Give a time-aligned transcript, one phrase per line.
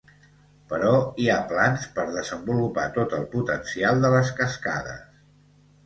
[0.71, 5.11] Però hi ha plans per desenvolupar tot el potencial de les cascades.